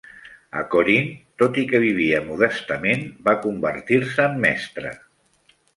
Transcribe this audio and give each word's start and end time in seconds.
A 0.61 0.63
Corinth, 0.75 1.11
tot 1.43 1.59
i 1.63 1.67
que 1.73 1.83
vivia 1.85 2.23
modestament, 2.31 3.07
va 3.29 3.39
convertir-se 3.47 4.29
en 4.31 4.45
mestre. 4.49 4.99